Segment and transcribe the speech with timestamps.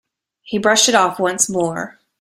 [0.41, 1.99] He brushed it off once more.